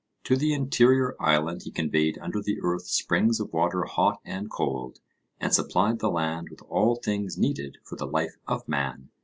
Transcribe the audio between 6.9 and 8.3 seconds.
things needed for the